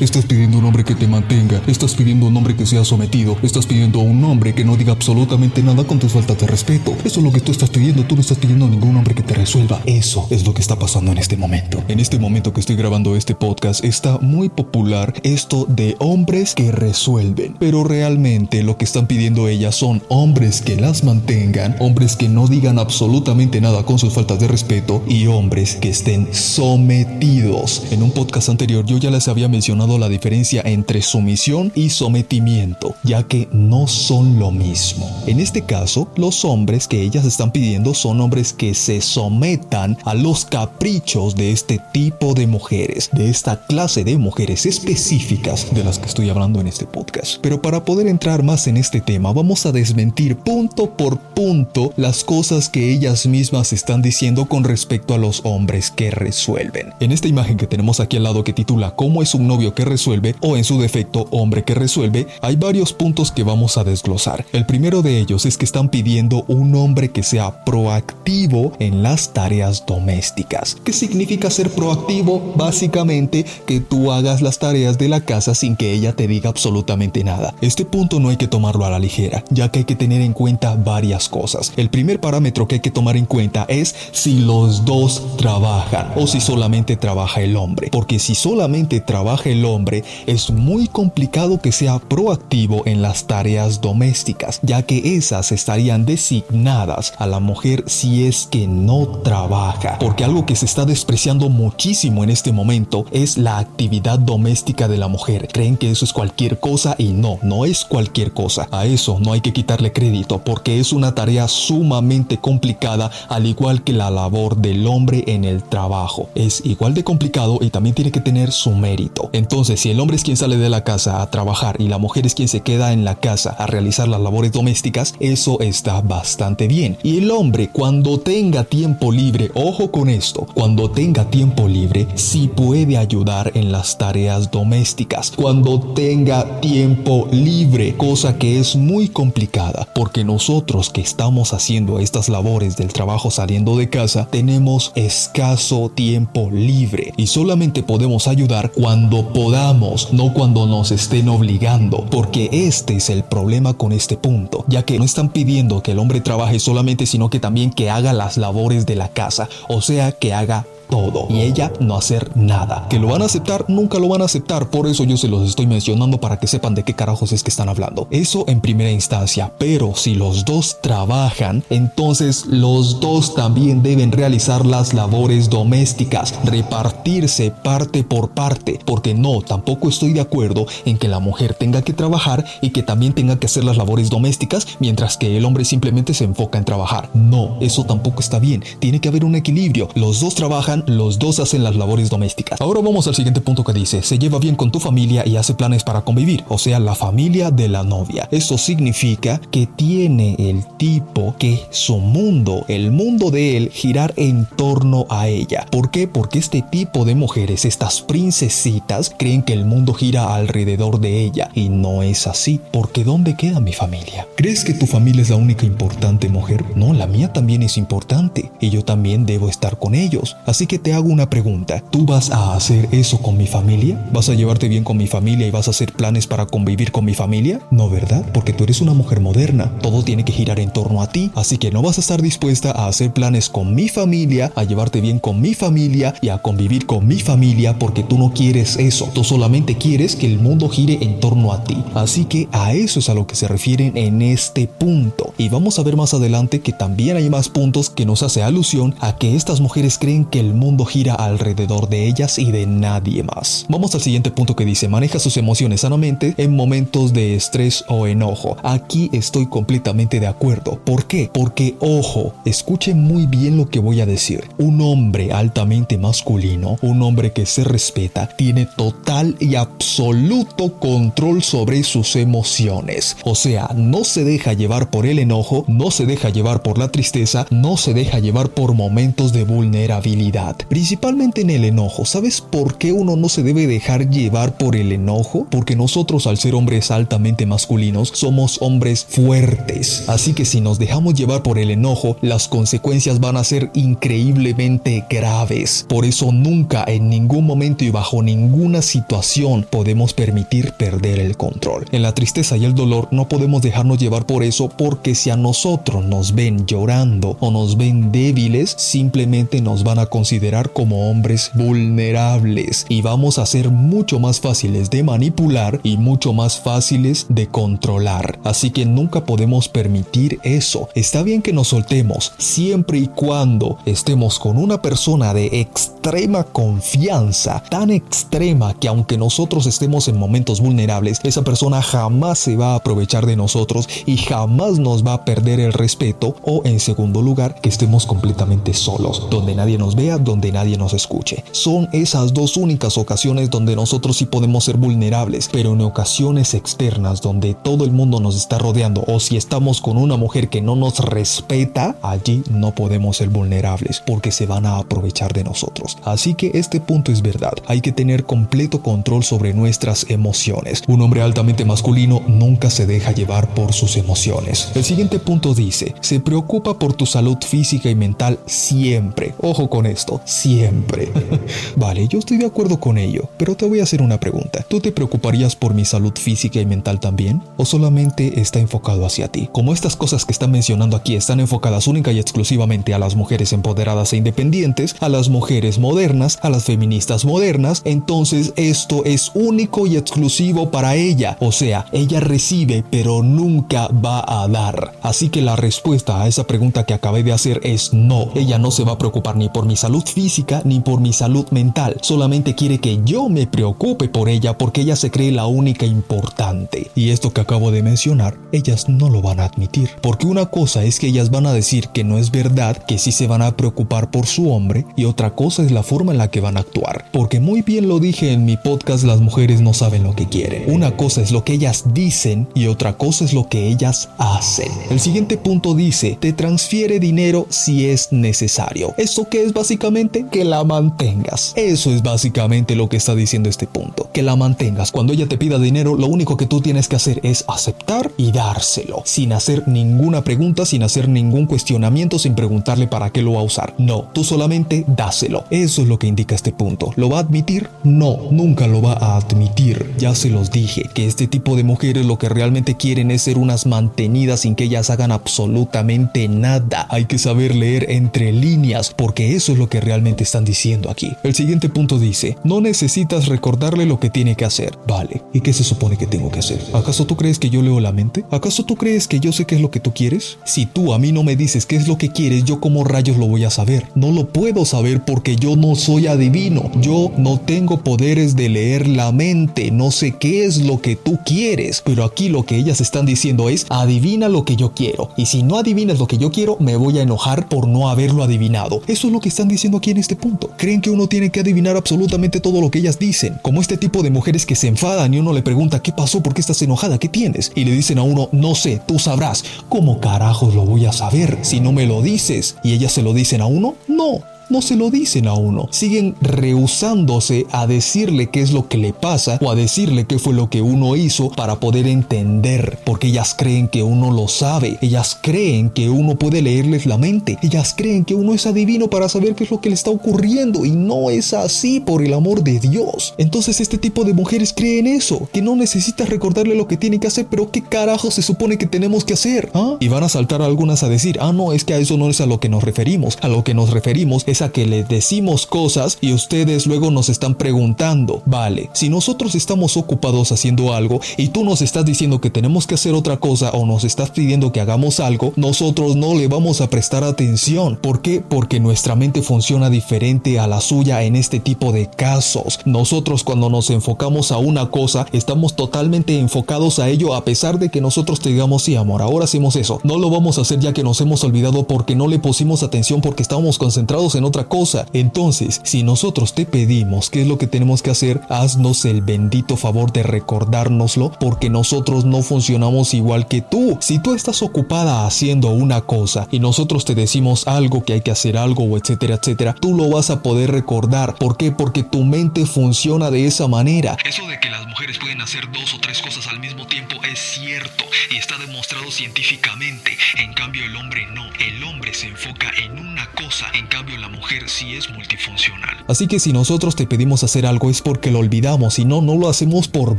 Estás 0.00 0.24
pidiendo 0.24 0.58
un 0.58 0.64
hombre 0.64 0.84
que 0.84 0.94
te 0.94 1.06
mantenga. 1.06 1.60
Estás 1.66 1.94
pidiendo 1.94 2.26
un 2.26 2.36
hombre 2.36 2.56
que 2.56 2.64
sea 2.66 2.84
sometido. 2.84 3.36
Estás 3.42 3.66
pidiendo 3.66 3.98
un 3.98 4.24
hombre 4.24 4.54
que 4.54 4.64
no 4.64 4.76
diga 4.76 4.92
absolutamente 4.92 5.62
nada 5.62 5.84
con 5.84 5.98
tus 5.98 6.12
faltas 6.12 6.38
de 6.38 6.46
respeto. 6.46 6.96
Eso 7.04 7.20
es 7.20 7.24
lo 7.24 7.32
que 7.32 7.40
tú 7.40 7.52
estás 7.52 7.70
pidiendo. 7.70 8.04
Tú 8.04 8.14
no 8.14 8.22
estás 8.22 8.38
pidiendo 8.38 8.66
a 8.66 8.68
ningún 8.68 8.96
hombre 8.96 9.14
que 9.14 9.22
te 9.22 9.34
resuelva. 9.34 9.80
Eso 9.84 10.26
es 10.30 10.46
lo 10.46 10.54
que 10.54 10.62
está 10.62 10.78
pasando 10.78 11.12
en 11.12 11.18
este 11.18 11.36
momento. 11.36 11.82
En 11.88 12.00
este 12.00 12.18
momento 12.18 12.52
que 12.52 12.60
estoy 12.60 12.76
grabando 12.76 13.14
este 13.16 13.34
podcast 13.34 13.84
está 13.84 14.18
muy 14.18 14.48
popular 14.48 15.12
esto 15.22 15.66
de 15.68 15.96
hombres 15.98 16.54
que 16.54 16.72
resuelven. 16.72 17.56
Pero 17.58 17.84
realmente 17.84 18.62
lo 18.62 18.78
que 18.78 18.84
están 18.84 19.06
pidiendo 19.06 19.48
ellas 19.48 19.74
son 19.74 20.02
hombres 20.08 20.62
que 20.62 20.76
las 20.76 21.04
mantengan, 21.04 21.76
hombres 21.80 22.16
que 22.16 22.28
no 22.28 22.46
digan 22.46 22.78
absolutamente 22.78 23.60
nada 23.60 23.84
con 23.84 23.98
sus 23.98 24.14
faltas 24.14 24.40
de 24.40 24.48
respeto 24.48 25.02
y 25.06 25.26
hombres 25.26 25.76
que 25.76 25.90
estén 25.90 26.28
sometidos. 26.32 27.82
En 27.90 28.02
un 28.02 28.12
podcast 28.12 28.48
anterior 28.48 28.86
yo 28.86 28.98
ya 28.98 29.10
les 29.10 29.28
había 29.28 29.48
mencionado 29.48 29.73
la 29.74 30.08
diferencia 30.08 30.62
entre 30.64 31.02
sumisión 31.02 31.72
y 31.74 31.90
sometimiento, 31.90 32.94
ya 33.02 33.24
que 33.24 33.48
no 33.52 33.86
son 33.86 34.38
lo 34.38 34.50
mismo. 34.50 35.10
En 35.26 35.40
este 35.40 35.62
caso, 35.62 36.08
los 36.16 36.44
hombres 36.44 36.86
que 36.86 37.02
ellas 37.02 37.24
están 37.24 37.50
pidiendo 37.50 37.92
son 37.92 38.20
hombres 38.20 38.52
que 38.52 38.72
se 38.74 39.00
sometan 39.00 39.98
a 40.04 40.14
los 40.14 40.44
caprichos 40.44 41.34
de 41.34 41.50
este 41.50 41.80
tipo 41.92 42.34
de 42.34 42.46
mujeres, 42.46 43.10
de 43.12 43.28
esta 43.28 43.66
clase 43.66 44.04
de 44.04 44.16
mujeres 44.16 44.64
específicas 44.64 45.66
de 45.74 45.84
las 45.84 45.98
que 45.98 46.06
estoy 46.06 46.30
hablando 46.30 46.60
en 46.60 46.68
este 46.68 46.86
podcast. 46.86 47.38
Pero 47.42 47.60
para 47.60 47.84
poder 47.84 48.06
entrar 48.06 48.42
más 48.42 48.66
en 48.68 48.76
este 48.76 49.00
tema, 49.00 49.32
vamos 49.32 49.66
a 49.66 49.72
desmentir 49.72 50.36
punto 50.36 50.90
por 50.96 51.18
punto 51.18 51.92
las 51.96 52.24
cosas 52.24 52.68
que 52.68 52.92
ellas 52.92 53.26
mismas 53.26 53.72
están 53.72 54.02
diciendo 54.02 54.46
con 54.46 54.64
respecto 54.64 55.14
a 55.14 55.18
los 55.18 55.40
hombres 55.44 55.90
que 55.90 56.10
resuelven. 56.10 56.92
En 57.00 57.12
esta 57.12 57.28
imagen 57.28 57.56
que 57.56 57.66
tenemos 57.66 58.00
aquí 58.00 58.16
al 58.16 58.22
lado 58.22 58.44
que 58.44 58.52
titula 58.52 58.94
¿Cómo 58.94 59.22
es 59.22 59.34
un 59.34 59.46
novio 59.46 59.63
que 59.72 59.84
resuelve? 59.84 60.34
o 60.40 60.56
en 60.56 60.64
su 60.64 60.80
defecto 60.80 61.26
hombre 61.30 61.64
que 61.64 61.74
resuelve, 61.74 62.26
hay 62.40 62.56
varios 62.56 62.92
puntos 62.92 63.32
que 63.32 63.42
vamos 63.42 63.76
a 63.76 63.84
desglosar. 63.84 64.44
El 64.52 64.66
primero 64.66 65.02
de 65.02 65.18
ellos 65.18 65.46
es 65.46 65.56
que 65.56 65.64
están 65.64 65.88
pidiendo 65.88 66.44
un 66.48 66.74
hombre 66.74 67.10
que 67.10 67.22
sea 67.22 67.64
proactivo 67.64 68.72
en 68.78 69.02
las 69.02 69.32
tareas 69.32 69.84
domésticas. 69.86 70.76
¿Qué 70.84 70.92
significa 70.92 71.50
ser 71.50 71.70
proactivo? 71.70 72.54
Básicamente 72.56 73.44
que 73.66 73.80
tú 73.80 74.12
hagas 74.12 74.42
las 74.42 74.58
tareas 74.58 74.98
de 74.98 75.08
la 75.08 75.20
casa 75.20 75.54
sin 75.54 75.76
que 75.76 75.92
ella 75.92 76.14
te 76.14 76.28
diga 76.28 76.50
absolutamente 76.50 77.24
nada. 77.24 77.54
Este 77.60 77.84
punto 77.84 78.20
no 78.20 78.28
hay 78.28 78.36
que 78.36 78.48
tomarlo 78.48 78.84
a 78.84 78.90
la 78.90 78.98
ligera, 78.98 79.44
ya 79.50 79.70
que 79.70 79.80
hay 79.80 79.84
que 79.84 79.96
tener 79.96 80.20
en 80.20 80.32
cuenta 80.32 80.74
varias 80.76 81.28
cosas. 81.28 81.72
El 81.76 81.90
primer 81.90 82.20
parámetro 82.20 82.68
que 82.68 82.76
hay 82.76 82.80
que 82.80 82.90
tomar 82.90 83.16
en 83.16 83.26
cuenta 83.26 83.64
es 83.68 83.94
si 84.12 84.40
los 84.40 84.84
dos 84.84 85.36
trabajan 85.36 86.12
o 86.16 86.26
si 86.26 86.40
solamente 86.40 86.96
trabaja 86.96 87.40
el 87.40 87.56
hombre. 87.56 87.88
Porque 87.90 88.18
si 88.18 88.34
solamente 88.34 89.00
trabaja 89.00 89.48
el 89.48 89.53
hombre, 89.62 90.04
es 90.26 90.50
muy 90.50 90.88
complicado 90.88 91.60
que 91.60 91.70
sea 91.70 91.98
proactivo 91.98 92.82
en 92.86 93.02
las 93.02 93.26
tareas 93.26 93.82
domésticas, 93.82 94.60
ya 94.62 94.80
que 94.84 95.16
esas 95.16 95.52
estarían 95.52 96.06
designadas 96.06 97.12
a 97.18 97.26
la 97.26 97.40
mujer 97.40 97.84
si 97.86 98.26
es 98.26 98.46
que 98.46 98.66
no 98.66 99.06
trabaja. 99.22 99.98
Porque 99.98 100.24
algo 100.24 100.46
que 100.46 100.56
se 100.56 100.64
está 100.64 100.86
despreciando 100.86 101.50
muchísimo 101.50 102.24
en 102.24 102.30
este 102.30 102.52
momento 102.52 103.04
es 103.10 103.36
la 103.36 103.58
actividad 103.58 104.18
doméstica 104.18 104.88
de 104.88 104.96
la 104.96 105.08
mujer. 105.08 105.48
Creen 105.52 105.76
que 105.76 105.90
eso 105.90 106.04
es 106.06 106.12
cualquier 106.12 106.58
cosa 106.58 106.94
y 106.96 107.08
no, 107.08 107.38
no 107.42 107.64
es 107.64 107.84
cualquier 107.84 108.32
cosa. 108.32 108.68
A 108.70 108.86
eso 108.86 109.18
no 109.20 109.32
hay 109.32 109.40
que 109.40 109.52
quitarle 109.52 109.92
crédito 109.92 110.42
porque 110.42 110.80
es 110.80 110.92
una 110.92 111.14
tarea 111.14 111.48
sumamente 111.48 112.38
complicada 112.38 113.10
al 113.28 113.46
igual 113.46 113.82
que 113.82 113.92
la 113.92 114.10
labor 114.10 114.56
del 114.56 114.86
hombre 114.86 115.24
en 115.26 115.44
el 115.44 115.62
trabajo. 115.62 116.28
Es 116.34 116.62
igual 116.64 116.94
de 116.94 117.04
complicado 117.04 117.58
y 117.60 117.70
también 117.70 117.94
tiene 117.94 118.12
que 118.12 118.20
tener 118.20 118.52
su 118.52 118.70
mérito. 118.70 119.30
Entonces, 119.34 119.80
si 119.80 119.90
el 119.90 119.98
hombre 119.98 120.14
es 120.14 120.22
quien 120.22 120.36
sale 120.36 120.56
de 120.56 120.68
la 120.68 120.84
casa 120.84 121.20
a 121.20 121.28
trabajar 121.28 121.74
y 121.80 121.88
la 121.88 121.98
mujer 121.98 122.24
es 122.24 122.36
quien 122.36 122.46
se 122.46 122.60
queda 122.60 122.92
en 122.92 123.04
la 123.04 123.16
casa 123.16 123.50
a 123.50 123.66
realizar 123.66 124.06
las 124.06 124.20
labores 124.20 124.52
domésticas, 124.52 125.16
eso 125.18 125.58
está 125.58 126.00
bastante 126.02 126.68
bien. 126.68 126.98
Y 127.02 127.18
el 127.18 127.32
hombre 127.32 127.68
cuando 127.68 128.20
tenga 128.20 128.62
tiempo 128.62 129.10
libre, 129.10 129.50
ojo 129.54 129.90
con 129.90 130.08
esto, 130.08 130.46
cuando 130.54 130.88
tenga 130.88 131.30
tiempo 131.30 131.66
libre, 131.66 132.06
sí 132.14 132.46
puede 132.46 132.96
ayudar 132.96 133.50
en 133.56 133.72
las 133.72 133.98
tareas 133.98 134.52
domésticas. 134.52 135.32
Cuando 135.32 135.80
tenga 135.80 136.60
tiempo 136.60 137.26
libre, 137.32 137.96
cosa 137.96 138.38
que 138.38 138.60
es 138.60 138.76
muy 138.76 139.08
complicada, 139.08 139.88
porque 139.96 140.22
nosotros 140.22 140.90
que 140.90 141.00
estamos 141.00 141.52
haciendo 141.52 141.98
estas 141.98 142.28
labores 142.28 142.76
del 142.76 142.92
trabajo 142.92 143.32
saliendo 143.32 143.76
de 143.76 143.90
casa, 143.90 144.28
tenemos 144.30 144.92
escaso 144.94 145.90
tiempo 145.92 146.50
libre 146.52 147.12
y 147.16 147.26
solamente 147.26 147.82
podemos 147.82 148.28
ayudar 148.28 148.70
cuando 148.70 149.23
podamos, 149.32 150.12
no 150.12 150.32
cuando 150.32 150.66
nos 150.66 150.90
estén 150.90 151.28
obligando, 151.28 152.06
porque 152.10 152.48
este 152.52 152.96
es 152.96 153.10
el 153.10 153.24
problema 153.24 153.74
con 153.74 153.92
este 153.92 154.16
punto, 154.16 154.64
ya 154.68 154.84
que 154.84 154.98
no 154.98 155.04
están 155.04 155.30
pidiendo 155.30 155.82
que 155.82 155.92
el 155.92 155.98
hombre 155.98 156.20
trabaje 156.20 156.58
solamente, 156.58 157.06
sino 157.06 157.30
que 157.30 157.40
también 157.40 157.70
que 157.70 157.90
haga 157.90 158.12
las 158.12 158.36
labores 158.36 158.86
de 158.86 158.96
la 158.96 159.08
casa, 159.08 159.48
o 159.68 159.80
sea, 159.80 160.12
que 160.12 160.34
haga 160.34 160.66
todo. 160.88 161.26
Y 161.30 161.40
ella 161.40 161.72
no 161.80 161.96
hacer 161.96 162.30
nada. 162.36 162.86
Que 162.88 162.98
lo 162.98 163.08
van 163.08 163.22
a 163.22 163.26
aceptar, 163.26 163.64
nunca 163.68 163.98
lo 163.98 164.08
van 164.08 164.22
a 164.22 164.26
aceptar, 164.26 164.70
por 164.70 164.86
eso 164.86 165.04
yo 165.04 165.16
se 165.16 165.28
los 165.28 165.48
estoy 165.48 165.66
mencionando 165.66 166.20
para 166.20 166.38
que 166.38 166.46
sepan 166.46 166.74
de 166.74 166.82
qué 166.82 166.94
carajos 166.94 167.32
es 167.32 167.42
que 167.42 167.50
están 167.50 167.68
hablando. 167.68 168.06
Eso 168.10 168.44
en 168.48 168.60
primera 168.60 168.90
instancia, 168.90 169.52
pero 169.58 169.94
si 169.94 170.14
los 170.14 170.44
dos 170.44 170.78
trabajan, 170.82 171.62
entonces 171.70 172.46
los 172.46 173.00
dos 173.00 173.34
también 173.34 173.82
deben 173.82 174.12
realizar 174.12 174.66
las 174.66 174.94
labores 174.94 175.50
domésticas, 175.50 176.34
repartirse 176.44 177.50
parte 177.50 178.04
por 178.04 178.30
parte, 178.30 178.78
porque 178.84 179.14
no, 179.14 179.40
tampoco 179.42 179.88
estoy 179.88 180.12
de 180.12 180.20
acuerdo 180.20 180.66
en 180.84 180.98
que 180.98 181.08
la 181.08 181.20
mujer 181.20 181.54
tenga 181.54 181.82
que 181.82 181.92
trabajar 181.92 182.44
y 182.60 182.70
que 182.70 182.82
también 182.82 183.12
tenga 183.12 183.38
que 183.38 183.46
hacer 183.46 183.64
las 183.64 183.76
labores 183.76 184.10
domésticas, 184.10 184.66
mientras 184.80 185.16
que 185.16 185.36
el 185.36 185.44
hombre 185.44 185.64
simplemente 185.64 186.14
se 186.14 186.24
enfoca 186.24 186.58
en 186.58 186.64
trabajar. 186.64 187.10
No, 187.14 187.56
eso 187.60 187.84
tampoco 187.84 188.20
está 188.20 188.38
bien, 188.38 188.64
tiene 188.78 189.00
que 189.00 189.08
haber 189.08 189.24
un 189.24 189.34
equilibrio, 189.34 189.88
los 189.94 190.20
dos 190.20 190.34
trabajan 190.34 190.73
los 190.86 191.18
dos 191.18 191.40
hacen 191.40 191.62
las 191.62 191.76
labores 191.76 192.10
domésticas. 192.10 192.60
Ahora 192.60 192.80
vamos 192.80 193.06
al 193.06 193.14
siguiente 193.14 193.40
punto 193.40 193.64
que 193.64 193.72
dice, 193.72 194.02
se 194.02 194.18
lleva 194.18 194.38
bien 194.38 194.56
con 194.56 194.72
tu 194.72 194.80
familia 194.80 195.26
y 195.26 195.36
hace 195.36 195.54
planes 195.54 195.84
para 195.84 196.02
convivir, 196.02 196.44
o 196.48 196.58
sea, 196.58 196.80
la 196.80 196.94
familia 196.94 197.50
de 197.50 197.68
la 197.68 197.82
novia. 197.82 198.28
Eso 198.30 198.58
significa 198.58 199.40
que 199.50 199.66
tiene 199.66 200.36
el 200.38 200.64
tipo 200.76 201.34
que 201.38 201.60
su 201.70 201.98
mundo, 201.98 202.64
el 202.68 202.90
mundo 202.90 203.30
de 203.30 203.56
él, 203.56 203.70
girar 203.72 204.14
en 204.16 204.46
torno 204.56 205.06
a 205.10 205.28
ella. 205.28 205.66
¿Por 205.70 205.90
qué? 205.90 206.08
Porque 206.08 206.38
este 206.38 206.62
tipo 206.62 207.04
de 207.04 207.14
mujeres, 207.14 207.64
estas 207.64 208.02
princesitas, 208.02 209.12
creen 209.16 209.42
que 209.42 209.52
el 209.52 209.64
mundo 209.64 209.94
gira 209.94 210.34
alrededor 210.34 211.00
de 211.00 211.24
ella 211.24 211.50
y 211.54 211.68
no 211.68 212.02
es 212.02 212.26
así, 212.26 212.60
porque 212.72 213.04
¿dónde 213.04 213.36
queda 213.36 213.60
mi 213.60 213.72
familia? 213.72 214.26
¿Crees 214.36 214.64
que 214.64 214.74
tu 214.74 214.86
familia 214.86 215.22
es 215.22 215.30
la 215.30 215.36
única 215.36 215.66
importante 215.66 216.28
mujer? 216.28 216.64
No, 216.74 216.92
la 216.92 217.06
mía 217.06 217.32
también 217.32 217.62
es 217.62 217.76
importante 217.76 218.50
y 218.60 218.70
yo 218.70 218.84
también 218.84 219.26
debo 219.26 219.48
estar 219.48 219.78
con 219.78 219.94
ellos. 219.94 220.36
Así 220.46 220.63
que 220.66 220.78
te 220.78 220.92
hago 220.92 221.08
una 221.08 221.30
pregunta. 221.30 221.82
¿Tú 221.90 222.04
vas 222.04 222.30
a 222.30 222.54
hacer 222.54 222.88
eso 222.92 223.18
con 223.20 223.36
mi 223.36 223.46
familia? 223.46 224.02
¿Vas 224.12 224.28
a 224.28 224.34
llevarte 224.34 224.68
bien 224.68 224.84
con 224.84 224.96
mi 224.96 225.06
familia 225.06 225.46
y 225.46 225.50
vas 225.50 225.68
a 225.68 225.70
hacer 225.70 225.92
planes 225.92 226.26
para 226.26 226.46
convivir 226.46 226.92
con 226.92 227.04
mi 227.04 227.14
familia? 227.14 227.60
No, 227.70 227.88
¿verdad? 227.88 228.24
Porque 228.32 228.52
tú 228.52 228.64
eres 228.64 228.80
una 228.80 228.94
mujer 228.94 229.20
moderna. 229.20 229.72
Todo 229.82 230.02
tiene 230.02 230.24
que 230.24 230.32
girar 230.32 230.60
en 230.60 230.72
torno 230.72 231.02
a 231.02 231.08
ti. 231.08 231.30
Así 231.34 231.58
que 231.58 231.70
no 231.70 231.82
vas 231.82 231.98
a 231.98 232.00
estar 232.00 232.22
dispuesta 232.22 232.70
a 232.70 232.88
hacer 232.88 233.12
planes 233.12 233.48
con 233.48 233.74
mi 233.74 233.88
familia, 233.88 234.52
a 234.54 234.64
llevarte 234.64 235.00
bien 235.00 235.18
con 235.18 235.40
mi 235.40 235.54
familia 235.54 236.14
y 236.20 236.28
a 236.28 236.38
convivir 236.38 236.86
con 236.86 237.06
mi 237.06 237.20
familia 237.20 237.78
porque 237.78 238.02
tú 238.02 238.18
no 238.18 238.32
quieres 238.32 238.76
eso. 238.76 239.10
Tú 239.12 239.24
solamente 239.24 239.76
quieres 239.76 240.16
que 240.16 240.26
el 240.26 240.38
mundo 240.38 240.68
gire 240.68 240.98
en 241.02 241.20
torno 241.20 241.52
a 241.52 241.64
ti. 241.64 241.82
Así 241.94 242.24
que 242.24 242.48
a 242.52 242.72
eso 242.72 242.98
es 242.98 243.08
a 243.08 243.14
lo 243.14 243.26
que 243.26 243.36
se 243.36 243.48
refieren 243.48 243.96
en 243.96 244.22
este 244.22 244.66
punto. 244.66 245.34
Y 245.38 245.48
vamos 245.48 245.78
a 245.78 245.82
ver 245.82 245.96
más 245.96 246.14
adelante 246.14 246.60
que 246.60 246.72
también 246.72 247.16
hay 247.16 247.30
más 247.30 247.48
puntos 247.48 247.90
que 247.90 248.06
nos 248.06 248.22
hace 248.22 248.42
alusión 248.42 248.94
a 249.00 249.16
que 249.16 249.36
estas 249.36 249.60
mujeres 249.60 249.98
creen 249.98 250.24
que 250.24 250.40
el 250.40 250.53
mundo 250.54 250.84
gira 250.84 251.14
alrededor 251.14 251.88
de 251.88 252.06
ellas 252.06 252.38
y 252.38 252.50
de 252.50 252.66
nadie 252.66 253.22
más. 253.22 253.66
Vamos 253.68 253.94
al 253.94 254.00
siguiente 254.00 254.30
punto 254.30 254.56
que 254.56 254.64
dice, 254.64 254.88
maneja 254.88 255.18
sus 255.18 255.36
emociones 255.36 255.82
sanamente 255.82 256.34
en 256.36 256.54
momentos 256.54 257.12
de 257.12 257.34
estrés 257.34 257.84
o 257.88 258.06
enojo. 258.06 258.56
Aquí 258.62 259.10
estoy 259.12 259.46
completamente 259.46 260.20
de 260.20 260.26
acuerdo. 260.26 260.78
¿Por 260.84 261.06
qué? 261.06 261.30
Porque, 261.32 261.76
ojo, 261.80 262.34
escuche 262.44 262.94
muy 262.94 263.26
bien 263.26 263.56
lo 263.56 263.68
que 263.68 263.78
voy 263.78 264.00
a 264.00 264.06
decir. 264.06 264.44
Un 264.58 264.80
hombre 264.80 265.32
altamente 265.32 265.98
masculino, 265.98 266.76
un 266.82 267.02
hombre 267.02 267.32
que 267.32 267.46
se 267.46 267.64
respeta, 267.64 268.28
tiene 268.36 268.66
total 268.66 269.36
y 269.40 269.54
absoluto 269.54 270.78
control 270.78 271.42
sobre 271.42 271.82
sus 271.82 272.16
emociones. 272.16 273.16
O 273.24 273.34
sea, 273.34 273.70
no 273.74 274.04
se 274.04 274.24
deja 274.24 274.52
llevar 274.52 274.90
por 274.90 275.06
el 275.06 275.18
enojo, 275.18 275.64
no 275.68 275.90
se 275.90 276.06
deja 276.06 276.28
llevar 276.28 276.62
por 276.62 276.78
la 276.78 276.88
tristeza, 276.88 277.46
no 277.50 277.76
se 277.76 277.94
deja 277.94 278.18
llevar 278.18 278.50
por 278.50 278.74
momentos 278.74 279.32
de 279.32 279.44
vulnerabilidad 279.44 280.43
verdad, 280.44 280.66
principalmente 280.68 281.40
en 281.42 281.50
el 281.50 281.64
enojo. 281.64 282.04
¿Sabes 282.04 282.40
por 282.40 282.78
qué 282.78 282.92
uno 282.92 283.16
no 283.16 283.28
se 283.28 283.42
debe 283.42 283.66
dejar 283.66 284.08
llevar 284.10 284.56
por 284.56 284.76
el 284.76 284.92
enojo? 284.92 285.46
Porque 285.50 285.76
nosotros 285.76 286.26
al 286.26 286.38
ser 286.38 286.54
hombres 286.54 286.90
altamente 286.90 287.46
masculinos 287.46 288.12
somos 288.14 288.58
hombres 288.60 289.04
fuertes. 289.08 290.04
Así 290.08 290.32
que 290.32 290.44
si 290.44 290.60
nos 290.60 290.78
dejamos 290.78 291.14
llevar 291.14 291.42
por 291.42 291.58
el 291.58 291.70
enojo, 291.70 292.16
las 292.20 292.48
consecuencias 292.48 293.20
van 293.20 293.36
a 293.36 293.44
ser 293.44 293.70
increíblemente 293.74 295.04
graves. 295.08 295.86
Por 295.88 296.04
eso 296.04 296.32
nunca, 296.32 296.84
en 296.86 297.08
ningún 297.08 297.46
momento 297.46 297.84
y 297.84 297.90
bajo 297.90 298.22
ninguna 298.22 298.82
situación 298.82 299.66
podemos 299.68 300.12
permitir 300.14 300.72
perder 300.72 301.18
el 301.18 301.36
control. 301.36 301.86
En 301.92 302.02
la 302.02 302.14
tristeza 302.14 302.56
y 302.56 302.64
el 302.64 302.74
dolor 302.74 303.08
no 303.10 303.28
podemos 303.28 303.62
dejarnos 303.62 303.98
llevar 303.98 304.26
por 304.26 304.42
eso 304.42 304.68
porque 304.68 305.14
si 305.14 305.30
a 305.30 305.36
nosotros 305.36 306.04
nos 306.04 306.34
ven 306.34 306.66
llorando 306.66 307.36
o 307.40 307.50
nos 307.50 307.76
ven 307.76 308.12
débiles, 308.12 308.74
simplemente 308.78 309.60
nos 309.60 309.84
van 309.84 309.98
a 309.98 310.06
considerar 310.06 310.33
como 310.72 311.10
hombres 311.10 311.52
vulnerables 311.54 312.86
y 312.88 313.02
vamos 313.02 313.38
a 313.38 313.46
ser 313.46 313.70
mucho 313.70 314.18
más 314.18 314.40
fáciles 314.40 314.90
de 314.90 315.02
manipular 315.02 315.80
y 315.82 315.96
mucho 315.96 316.32
más 316.32 316.60
fáciles 316.60 317.26
de 317.28 317.46
controlar. 317.46 318.40
Así 318.42 318.70
que 318.70 318.84
nunca 318.84 319.24
podemos 319.24 319.68
permitir 319.68 320.40
eso. 320.42 320.88
Está 320.94 321.22
bien 321.22 321.40
que 321.40 321.52
nos 321.52 321.68
soltemos 321.68 322.32
siempre 322.36 322.98
y 322.98 323.06
cuando 323.06 323.78
estemos 323.86 324.38
con 324.38 324.58
una 324.58 324.82
persona 324.82 325.32
de 325.32 325.60
extrema 325.60 326.44
confianza, 326.44 327.62
tan 327.70 327.90
extrema 327.90 328.74
que 328.74 328.88
aunque 328.88 329.16
nosotros 329.16 329.66
estemos 329.66 330.08
en 330.08 330.18
momentos 330.18 330.60
vulnerables, 330.60 331.20
esa 331.22 331.42
persona 331.42 331.80
jamás 331.80 332.38
se 332.38 332.56
va 332.56 332.72
a 332.72 332.76
aprovechar 332.76 333.24
de 333.24 333.36
nosotros 333.36 333.88
y 334.04 334.16
jamás 334.16 334.78
nos 334.78 335.06
va 335.06 335.14
a 335.14 335.24
perder 335.24 335.60
el 335.60 335.72
respeto 335.72 336.36
o 336.42 336.62
en 336.64 336.80
segundo 336.80 337.22
lugar 337.22 337.60
que 337.60 337.68
estemos 337.68 338.04
completamente 338.04 338.74
solos, 338.74 339.28
donde 339.30 339.54
nadie 339.54 339.78
nos 339.78 339.94
vea, 339.94 340.18
donde 340.24 340.52
nadie 340.52 340.76
nos 340.76 340.94
escuche. 340.94 341.44
Son 341.52 341.88
esas 341.92 342.32
dos 342.34 342.56
únicas 342.56 342.98
ocasiones 342.98 343.50
donde 343.50 343.76
nosotros 343.76 344.16
sí 344.16 344.26
podemos 344.26 344.64
ser 344.64 344.76
vulnerables, 344.76 345.48
pero 345.52 345.72
en 345.72 345.80
ocasiones 345.80 346.54
externas 346.54 347.20
donde 347.20 347.54
todo 347.54 347.84
el 347.84 347.92
mundo 347.92 348.20
nos 348.20 348.36
está 348.36 348.58
rodeando 348.58 349.04
o 349.06 349.20
si 349.20 349.36
estamos 349.36 349.80
con 349.80 349.96
una 349.96 350.16
mujer 350.16 350.48
que 350.48 350.60
no 350.60 350.76
nos 350.76 350.98
respeta, 350.98 351.96
allí 352.02 352.42
no 352.50 352.74
podemos 352.74 353.16
ser 353.16 353.28
vulnerables 353.28 354.02
porque 354.06 354.32
se 354.32 354.46
van 354.46 354.66
a 354.66 354.78
aprovechar 354.78 355.32
de 355.32 355.44
nosotros. 355.44 355.98
Así 356.04 356.34
que 356.34 356.52
este 356.54 356.80
punto 356.80 357.12
es 357.12 357.22
verdad, 357.22 357.54
hay 357.66 357.80
que 357.80 357.92
tener 357.92 358.24
completo 358.24 358.82
control 358.82 359.24
sobre 359.24 359.54
nuestras 359.54 360.06
emociones. 360.08 360.82
Un 360.88 361.02
hombre 361.02 361.22
altamente 361.22 361.64
masculino 361.64 362.22
nunca 362.26 362.70
se 362.70 362.86
deja 362.86 363.12
llevar 363.12 363.54
por 363.54 363.72
sus 363.72 363.96
emociones. 363.96 364.70
El 364.74 364.84
siguiente 364.84 365.18
punto 365.18 365.54
dice, 365.54 365.94
se 366.00 366.20
preocupa 366.20 366.78
por 366.78 366.94
tu 366.94 367.06
salud 367.06 367.36
física 367.46 367.90
y 367.90 367.94
mental 367.94 368.38
siempre. 368.46 369.34
Ojo 369.40 369.68
con 369.68 369.86
esto, 369.86 370.13
siempre. 370.24 371.10
vale, 371.76 372.08
yo 372.08 372.18
estoy 372.18 372.38
de 372.38 372.46
acuerdo 372.46 372.80
con 372.80 372.98
ello, 372.98 373.28
pero 373.36 373.56
te 373.56 373.66
voy 373.66 373.80
a 373.80 373.84
hacer 373.84 374.02
una 374.02 374.18
pregunta. 374.18 374.64
¿Tú 374.68 374.80
te 374.80 374.92
preocuparías 374.92 375.56
por 375.56 375.74
mi 375.74 375.84
salud 375.84 376.12
física 376.14 376.60
y 376.60 376.66
mental 376.66 377.00
también? 377.00 377.42
¿O 377.56 377.64
solamente 377.64 378.40
está 378.40 378.58
enfocado 378.58 379.06
hacia 379.06 379.28
ti? 379.28 379.48
Como 379.52 379.72
estas 379.72 379.96
cosas 379.96 380.24
que 380.24 380.32
están 380.32 380.50
mencionando 380.50 380.96
aquí 380.96 381.16
están 381.16 381.40
enfocadas 381.40 381.86
única 381.86 382.12
y 382.12 382.18
exclusivamente 382.18 382.94
a 382.94 382.98
las 382.98 383.14
mujeres 383.14 383.52
empoderadas 383.52 384.12
e 384.12 384.16
independientes, 384.16 384.96
a 385.00 385.08
las 385.08 385.28
mujeres 385.28 385.78
modernas, 385.78 386.38
a 386.42 386.50
las 386.50 386.64
feministas 386.64 387.24
modernas, 387.24 387.82
entonces 387.84 388.52
esto 388.56 389.04
es 389.04 389.30
único 389.34 389.86
y 389.86 389.96
exclusivo 389.96 390.70
para 390.70 390.94
ella. 390.96 391.36
O 391.40 391.52
sea, 391.52 391.86
ella 391.92 392.20
recibe 392.20 392.84
pero 392.90 393.22
nunca 393.22 393.88
va 393.88 394.24
a 394.26 394.46
dar. 394.48 394.92
Así 395.02 395.28
que 395.28 395.42
la 395.42 395.56
respuesta 395.56 396.22
a 396.22 396.28
esa 396.28 396.46
pregunta 396.46 396.84
que 396.84 396.94
acabé 396.94 397.22
de 397.22 397.32
hacer 397.32 397.60
es 397.62 397.92
no. 397.92 398.30
Ella 398.34 398.58
no 398.58 398.70
se 398.70 398.84
va 398.84 398.92
a 398.92 398.98
preocupar 398.98 399.36
ni 399.36 399.48
por 399.48 399.66
mi 399.66 399.76
física 400.10 400.62
ni 400.64 400.80
por 400.80 401.00
mi 401.00 401.12
salud 401.12 401.46
mental. 401.50 401.96
Solamente 402.02 402.54
quiere 402.54 402.78
que 402.78 403.00
yo 403.04 403.28
me 403.28 403.46
preocupe 403.46 404.08
por 404.08 404.28
ella 404.28 404.58
porque 404.58 404.82
ella 404.82 404.96
se 404.96 405.10
cree 405.10 405.32
la 405.32 405.46
única 405.46 405.86
importante. 405.86 406.90
Y 406.94 407.10
esto 407.10 407.32
que 407.32 407.40
acabo 407.40 407.70
de 407.70 407.82
mencionar, 407.82 408.38
ellas 408.52 408.88
no 408.88 409.10
lo 409.10 409.22
van 409.22 409.40
a 409.40 409.44
admitir. 409.44 409.90
Porque 410.00 410.26
una 410.26 410.46
cosa 410.46 410.84
es 410.84 410.98
que 410.98 411.08
ellas 411.08 411.30
van 411.30 411.46
a 411.46 411.52
decir 411.52 411.88
que 411.88 412.04
no 412.04 412.18
es 412.18 412.30
verdad, 412.30 412.76
que 412.76 412.98
sí 412.98 413.12
se 413.12 413.26
van 413.26 413.42
a 413.42 413.56
preocupar 413.56 414.10
por 414.10 414.26
su 414.26 414.50
hombre, 414.50 414.86
y 414.96 415.04
otra 415.04 415.34
cosa 415.34 415.62
es 415.62 415.70
la 415.70 415.82
forma 415.82 416.12
en 416.12 416.18
la 416.18 416.30
que 416.30 416.40
van 416.40 416.56
a 416.56 416.60
actuar. 416.60 417.06
Porque 417.12 417.40
muy 417.40 417.62
bien 417.62 417.88
lo 417.88 418.00
dije 418.00 418.32
en 418.32 418.44
mi 418.44 418.56
podcast, 418.56 419.04
las 419.04 419.20
mujeres 419.20 419.60
no 419.60 419.74
saben 419.74 420.02
lo 420.02 420.14
que 420.14 420.28
quieren. 420.28 420.64
Una 420.72 420.96
cosa 420.96 421.22
es 421.22 421.30
lo 421.30 421.44
que 421.44 421.54
ellas 421.54 421.84
dicen 421.92 422.48
y 422.54 422.66
otra 422.66 422.96
cosa 422.96 423.24
es 423.24 423.32
lo 423.32 423.48
que 423.48 423.68
ellas 423.68 424.08
hacen. 424.18 424.70
El 424.90 425.00
siguiente 425.00 425.36
punto 425.36 425.74
dice, 425.74 426.16
te 426.20 426.32
transfiere 426.32 426.98
dinero 427.00 427.46
si 427.50 427.86
es 427.86 428.12
necesario. 428.12 428.94
¿Eso 428.96 429.28
qué 429.28 429.44
es 429.44 429.52
básicamente? 429.52 429.83
Que 429.84 430.44
la 430.46 430.64
mantengas. 430.64 431.52
Eso 431.56 431.90
es 431.90 432.02
básicamente 432.02 432.74
lo 432.74 432.88
que 432.88 432.96
está 432.96 433.14
diciendo 433.14 433.50
este 433.50 433.66
punto. 433.66 434.08
Que 434.14 434.22
la 434.22 434.34
mantengas. 434.34 434.90
Cuando 434.90 435.12
ella 435.12 435.28
te 435.28 435.36
pida 435.36 435.58
dinero, 435.58 435.94
lo 435.94 436.06
único 436.06 436.38
que 436.38 436.46
tú 436.46 436.62
tienes 436.62 436.88
que 436.88 436.96
hacer 436.96 437.20
es 437.22 437.44
aceptar 437.48 438.10
y 438.16 438.32
dárselo. 438.32 439.02
Sin 439.04 439.34
hacer 439.34 439.68
ninguna 439.68 440.24
pregunta, 440.24 440.64
sin 440.64 440.84
hacer 440.84 441.10
ningún 441.10 441.44
cuestionamiento, 441.44 442.18
sin 442.18 442.34
preguntarle 442.34 442.86
para 442.86 443.10
qué 443.10 443.20
lo 443.20 443.34
va 443.34 443.40
a 443.40 443.44
usar. 443.44 443.74
No, 443.76 444.08
tú 444.14 444.24
solamente 444.24 444.86
dáselo. 444.88 445.44
Eso 445.50 445.82
es 445.82 445.88
lo 445.88 445.98
que 445.98 446.06
indica 446.06 446.34
este 446.34 446.52
punto. 446.52 446.94
¿Lo 446.96 447.10
va 447.10 447.18
a 447.18 447.20
admitir? 447.20 447.68
No, 447.82 448.20
nunca 448.30 448.66
lo 448.66 448.80
va 448.80 448.94
a 448.94 449.18
admitir. 449.18 449.92
Ya 449.98 450.14
se 450.14 450.30
los 450.30 450.50
dije, 450.50 450.88
que 450.94 451.04
este 451.04 451.26
tipo 451.26 451.56
de 451.56 451.64
mujeres 451.64 452.06
lo 452.06 452.16
que 452.16 452.30
realmente 452.30 452.78
quieren 452.78 453.10
es 453.10 453.20
ser 453.20 453.36
unas 453.36 453.66
mantenidas 453.66 454.40
sin 454.40 454.54
que 454.54 454.64
ellas 454.64 454.88
hagan 454.88 455.12
absolutamente 455.12 456.26
nada. 456.28 456.86
Hay 456.88 457.04
que 457.04 457.18
saber 457.18 457.54
leer 457.54 457.90
entre 457.90 458.32
líneas, 458.32 458.94
porque 458.96 459.36
eso 459.36 459.52
es 459.52 459.58
lo 459.58 459.68
que 459.68 459.73
realmente 459.80 460.24
están 460.24 460.44
diciendo 460.44 460.90
aquí. 460.90 461.12
El 461.22 461.34
siguiente 461.34 461.68
punto 461.68 461.98
dice, 461.98 462.36
no 462.44 462.60
necesitas 462.60 463.26
recordarle 463.26 463.86
lo 463.86 464.00
que 464.00 464.10
tiene 464.10 464.36
que 464.36 464.44
hacer. 464.44 464.76
Vale, 464.86 465.22
¿y 465.32 465.40
qué 465.40 465.52
se 465.52 465.64
supone 465.64 465.96
que 465.96 466.06
tengo 466.06 466.30
que 466.30 466.40
hacer? 466.40 466.60
¿Acaso 466.72 467.06
tú 467.06 467.16
crees 467.16 467.38
que 467.38 467.50
yo 467.50 467.62
leo 467.62 467.80
la 467.80 467.92
mente? 467.92 468.24
¿Acaso 468.30 468.64
tú 468.64 468.76
crees 468.76 469.08
que 469.08 469.20
yo 469.20 469.32
sé 469.32 469.44
qué 469.44 469.54
es 469.56 469.60
lo 469.60 469.70
que 469.70 469.80
tú 469.80 469.92
quieres? 469.92 470.38
Si 470.44 470.66
tú 470.66 470.92
a 470.92 470.98
mí 470.98 471.12
no 471.12 471.22
me 471.22 471.36
dices 471.36 471.66
qué 471.66 471.76
es 471.76 471.88
lo 471.88 471.98
que 471.98 472.10
quieres, 472.10 472.44
yo 472.44 472.60
como 472.60 472.84
rayos 472.84 473.16
lo 473.16 473.26
voy 473.26 473.44
a 473.44 473.50
saber. 473.50 473.88
No 473.94 474.10
lo 474.10 474.28
puedo 474.28 474.64
saber 474.64 475.04
porque 475.04 475.36
yo 475.36 475.56
no 475.56 475.74
soy 475.74 476.06
adivino. 476.06 476.70
Yo 476.80 477.10
no 477.16 477.40
tengo 477.40 477.82
poderes 477.82 478.36
de 478.36 478.48
leer 478.48 478.88
la 478.88 479.12
mente. 479.12 479.70
No 479.70 479.90
sé 479.90 480.12
qué 480.12 480.44
es 480.44 480.58
lo 480.58 480.80
que 480.80 480.96
tú 480.96 481.18
quieres. 481.24 481.82
Pero 481.84 482.04
aquí 482.04 482.28
lo 482.28 482.44
que 482.44 482.56
ellas 482.56 482.80
están 482.80 483.06
diciendo 483.06 483.48
es, 483.48 483.66
adivina 483.70 484.28
lo 484.28 484.44
que 484.44 484.56
yo 484.56 484.72
quiero. 484.72 485.10
Y 485.16 485.26
si 485.26 485.42
no 485.42 485.58
adivinas 485.58 485.98
lo 485.98 486.06
que 486.06 486.18
yo 486.18 486.30
quiero, 486.30 486.56
me 486.60 486.76
voy 486.76 486.98
a 486.98 487.02
enojar 487.02 487.48
por 487.48 487.66
no 487.66 487.88
haberlo 487.88 488.22
adivinado. 488.22 488.82
Eso 488.86 489.06
es 489.06 489.12
lo 489.12 489.20
que 489.20 489.28
están 489.28 489.48
diciendo 489.48 489.63
aquí 489.72 489.90
en 489.90 489.98
este 489.98 490.16
punto. 490.16 490.50
Creen 490.56 490.80
que 490.80 490.90
uno 490.90 491.06
tiene 491.06 491.30
que 491.30 491.40
adivinar 491.40 491.76
absolutamente 491.76 492.40
todo 492.40 492.60
lo 492.60 492.70
que 492.70 492.78
ellas 492.78 492.98
dicen. 492.98 493.38
Como 493.42 493.60
este 493.60 493.76
tipo 493.76 494.02
de 494.02 494.10
mujeres 494.10 494.46
que 494.46 494.54
se 494.54 494.68
enfadan 494.68 495.14
y 495.14 495.18
uno 495.18 495.32
le 495.32 495.42
pregunta, 495.42 495.80
¿qué 495.80 495.92
pasó? 495.92 496.22
¿Por 496.22 496.34
qué 496.34 496.40
estás 496.40 496.60
enojada? 496.62 496.98
¿Qué 496.98 497.08
tienes? 497.08 497.52
Y 497.54 497.64
le 497.64 497.72
dicen 497.72 497.98
a 497.98 498.02
uno, 498.02 498.28
no 498.32 498.54
sé, 498.54 498.80
tú 498.86 498.98
sabrás. 498.98 499.44
¿Cómo 499.68 500.00
carajos 500.00 500.54
lo 500.54 500.66
voy 500.66 500.86
a 500.86 500.92
saber 500.92 501.38
si 501.42 501.60
no 501.60 501.72
me 501.72 501.86
lo 501.86 502.02
dices? 502.02 502.56
¿Y 502.62 502.72
ellas 502.72 502.92
se 502.92 503.02
lo 503.02 503.14
dicen 503.14 503.40
a 503.40 503.46
uno? 503.46 503.74
No, 503.88 504.20
no 504.54 504.62
se 504.62 504.76
lo 504.76 504.88
dicen 504.88 505.26
a 505.26 505.34
uno. 505.34 505.66
Siguen 505.72 506.14
rehusándose 506.20 507.44
a 507.50 507.66
decirle 507.66 508.30
qué 508.30 508.40
es 508.40 508.52
lo 508.52 508.68
que 508.68 508.78
le 508.78 508.92
pasa 508.92 509.36
o 509.40 509.50
a 509.50 509.56
decirle 509.56 510.04
qué 510.04 510.20
fue 510.20 510.32
lo 510.32 510.48
que 510.48 510.62
uno 510.62 510.94
hizo 510.94 511.28
para 511.30 511.58
poder 511.58 511.88
entender, 511.88 512.78
porque 512.84 513.08
ellas 513.08 513.34
creen 513.36 513.66
que 513.66 513.82
uno 513.82 514.12
lo 514.12 514.28
sabe, 514.28 514.78
ellas 514.80 515.18
creen 515.20 515.70
que 515.70 515.90
uno 515.90 516.14
puede 516.14 516.40
leerles 516.40 516.86
la 516.86 516.98
mente, 516.98 517.36
ellas 517.42 517.74
creen 517.76 518.04
que 518.04 518.14
uno 518.14 518.32
es 518.32 518.46
adivino 518.46 518.88
para 518.88 519.08
saber 519.08 519.34
qué 519.34 519.42
es 519.42 519.50
lo 519.50 519.60
que 519.60 519.70
le 519.70 519.74
está 519.74 519.90
ocurriendo 519.90 520.64
y 520.64 520.70
no 520.70 521.10
es 521.10 521.34
así 521.34 521.80
por 521.80 522.04
el 522.04 522.14
amor 522.14 522.44
de 522.44 522.60
Dios. 522.60 523.14
Entonces 523.18 523.60
este 523.60 523.76
tipo 523.76 524.04
de 524.04 524.14
mujeres 524.14 524.52
creen 524.52 524.86
eso, 524.86 525.28
que 525.32 525.42
no 525.42 525.56
necesitas 525.56 526.08
recordarle 526.08 526.54
lo 526.54 526.68
que 526.68 526.76
tiene 526.76 527.00
que 527.00 527.08
hacer, 527.08 527.26
pero 527.28 527.50
qué 527.50 527.60
carajo 527.60 528.12
se 528.12 528.22
supone 528.22 528.56
que 528.56 528.66
tenemos 528.66 529.04
que 529.04 529.14
hacer. 529.14 529.50
¿Ah? 529.52 529.78
Y 529.80 529.88
van 529.88 530.04
a 530.04 530.08
saltar 530.08 530.42
algunas 530.42 530.84
a 530.84 530.88
decir, 530.88 531.18
ah 531.20 531.32
no, 531.32 531.52
es 531.52 531.64
que 531.64 531.74
a 531.74 531.78
eso 531.78 531.96
no 531.96 532.08
es 532.08 532.20
a 532.20 532.26
lo 532.26 532.38
que 532.38 532.48
nos 532.48 532.62
referimos, 532.62 533.18
a 533.20 533.26
lo 533.26 533.42
que 533.42 533.54
nos 533.54 533.70
referimos 533.70 534.22
es 534.28 534.42
a 534.43 534.43
que 534.50 534.66
le 534.66 534.84
decimos 534.84 535.46
cosas 535.46 535.98
y 536.00 536.12
ustedes 536.12 536.66
luego 536.66 536.90
nos 536.90 537.08
están 537.08 537.34
preguntando, 537.34 538.22
vale, 538.26 538.70
si 538.72 538.88
nosotros 538.88 539.34
estamos 539.34 539.76
ocupados 539.76 540.32
haciendo 540.32 540.72
algo 540.72 541.00
y 541.16 541.28
tú 541.28 541.44
nos 541.44 541.62
estás 541.62 541.84
diciendo 541.84 542.20
que 542.20 542.30
tenemos 542.30 542.66
que 542.66 542.74
hacer 542.74 542.94
otra 542.94 543.16
cosa 543.16 543.50
o 543.50 543.66
nos 543.66 543.84
estás 543.84 544.10
pidiendo 544.10 544.52
que 544.52 544.60
hagamos 544.60 545.00
algo, 545.00 545.32
nosotros 545.36 545.96
no 545.96 546.14
le 546.14 546.28
vamos 546.28 546.60
a 546.60 546.70
prestar 546.70 547.04
atención. 547.04 547.76
¿Por 547.76 548.02
qué? 548.02 548.20
Porque 548.20 548.60
nuestra 548.60 548.94
mente 548.94 549.22
funciona 549.22 549.70
diferente 549.70 550.38
a 550.38 550.46
la 550.46 550.60
suya 550.60 551.02
en 551.02 551.16
este 551.16 551.40
tipo 551.40 551.72
de 551.72 551.88
casos. 551.88 552.60
Nosotros 552.64 553.24
cuando 553.24 553.50
nos 553.50 553.70
enfocamos 553.70 554.32
a 554.32 554.38
una 554.38 554.70
cosa, 554.70 555.06
estamos 555.12 555.54
totalmente 555.54 556.18
enfocados 556.18 556.78
a 556.78 556.88
ello 556.88 557.14
a 557.14 557.24
pesar 557.24 557.58
de 557.58 557.68
que 557.68 557.80
nosotros 557.80 558.20
te 558.20 558.30
digamos, 558.30 558.62
sí 558.62 558.76
amor, 558.76 559.02
ahora 559.02 559.24
hacemos 559.24 559.56
eso. 559.56 559.80
No 559.84 559.98
lo 559.98 560.10
vamos 560.10 560.38
a 560.38 560.42
hacer 560.42 560.60
ya 560.60 560.72
que 560.72 560.82
nos 560.82 561.00
hemos 561.00 561.22
olvidado 561.24 561.66
porque 561.66 561.94
no 561.94 562.08
le 562.08 562.18
pusimos 562.18 562.62
atención 562.62 563.00
porque 563.00 563.22
estábamos 563.22 563.58
concentrados 563.58 564.14
en 564.14 564.23
otra 564.24 564.44
cosa. 564.44 564.86
Entonces, 564.92 565.60
si 565.64 565.82
nosotros 565.82 566.34
te 566.34 566.46
pedimos 566.46 567.10
qué 567.10 567.22
es 567.22 567.28
lo 567.28 567.38
que 567.38 567.46
tenemos 567.46 567.82
que 567.82 567.90
hacer, 567.90 568.20
haznos 568.28 568.84
el 568.84 569.02
bendito 569.02 569.56
favor 569.56 569.92
de 569.92 570.02
recordárnoslo 570.02 571.12
porque 571.20 571.50
nosotros 571.50 572.04
no 572.04 572.22
funcionamos 572.22 572.94
igual 572.94 573.28
que 573.28 573.40
tú. 573.40 573.78
Si 573.80 573.98
tú 573.98 574.14
estás 574.14 574.42
ocupada 574.42 575.06
haciendo 575.06 575.50
una 575.50 575.82
cosa 575.82 576.26
y 576.30 576.40
nosotros 576.40 576.84
te 576.84 576.94
decimos 576.94 577.46
algo 577.46 577.84
que 577.84 577.94
hay 577.94 578.00
que 578.00 578.10
hacer 578.10 578.36
algo 578.36 578.64
etcétera, 578.76 579.16
etcétera, 579.16 579.54
tú 579.54 579.76
lo 579.76 579.88
vas 579.90 580.10
a 580.10 580.22
poder 580.22 580.50
recordar. 580.50 581.14
¿Por 581.16 581.36
qué? 581.36 581.52
Porque 581.52 581.82
tu 581.82 582.04
mente 582.04 582.46
funciona 582.46 583.10
de 583.10 583.26
esa 583.26 583.48
manera. 583.48 583.96
Eso 584.04 584.26
de 584.26 584.40
que 584.40 584.50
las 584.50 584.66
mujeres 584.66 584.98
pueden 584.98 585.20
hacer 585.20 585.50
dos 585.52 585.74
o 585.74 585.80
tres 585.80 586.00
cosas 586.00 586.26
al 586.28 586.40
mismo 586.40 586.66
tiempo 586.66 586.96
es 587.10 587.18
cierto 587.18 587.84
y 588.10 588.16
está 588.16 588.36
demostrado 588.38 588.90
científicamente. 588.90 589.96
En 590.16 590.32
cambio 590.32 590.64
el 590.64 590.76
hombre 590.76 591.06
no. 591.14 591.24
El 591.38 591.62
hombre 591.64 591.94
se 591.94 592.08
enfoca 592.08 592.50
en 592.62 592.78
una 592.78 593.06
cosa, 593.10 593.46
en 593.54 593.66
cambio 593.66 593.98
la 593.98 594.08
mujer 594.14 594.48
sí 594.48 594.74
es 594.76 594.90
multifuncional. 594.90 595.84
Así 595.88 596.06
que 596.06 596.18
si 596.18 596.32
nosotros 596.32 596.76
te 596.76 596.86
pedimos 596.86 597.24
hacer 597.24 597.46
algo 597.46 597.70
es 597.70 597.82
porque 597.82 598.10
lo 598.10 598.18
olvidamos 598.20 598.78
y 598.78 598.84
no, 598.84 599.02
no 599.02 599.16
lo 599.16 599.28
hacemos 599.28 599.68
por 599.68 599.98